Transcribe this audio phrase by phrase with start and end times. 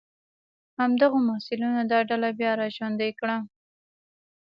[0.79, 3.37] همدغو محصلینو دا ډله بیا را ژوندۍ کړه.